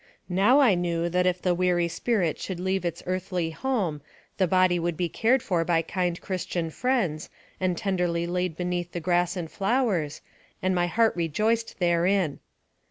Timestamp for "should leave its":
2.39-3.03